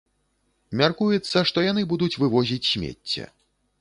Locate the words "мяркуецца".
0.79-1.43